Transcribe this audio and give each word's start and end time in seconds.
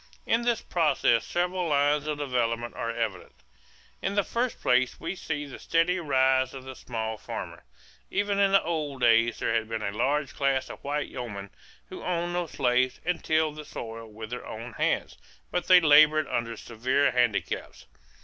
In 0.25 0.41
this 0.41 0.61
process 0.63 1.23
several 1.27 1.67
lines 1.67 2.07
of 2.07 2.17
development 2.17 2.73
are 2.75 2.89
evident. 2.89 3.35
In 4.01 4.15
the 4.15 4.23
first 4.23 4.59
place 4.59 4.99
we 4.99 5.13
see 5.15 5.45
the 5.45 5.59
steady 5.59 5.99
rise 5.99 6.55
of 6.55 6.63
the 6.63 6.73
small 6.75 7.19
farmer. 7.19 7.65
Even 8.09 8.39
in 8.39 8.51
the 8.51 8.63
old 8.63 9.01
days 9.01 9.37
there 9.37 9.53
had 9.53 9.69
been 9.69 9.83
a 9.83 9.91
large 9.91 10.33
class 10.33 10.71
of 10.71 10.83
white 10.83 11.07
yeomen 11.09 11.51
who 11.89 12.01
owned 12.03 12.33
no 12.33 12.47
slaves 12.47 12.99
and 13.05 13.23
tilled 13.23 13.57
the 13.57 13.63
soil 13.63 14.07
with 14.07 14.31
their 14.31 14.43
own 14.47 14.73
hands, 14.73 15.19
but 15.51 15.67
they 15.67 15.79
labored 15.79 16.27
under 16.27 16.57
severe 16.57 17.11
handicaps. 17.11 17.85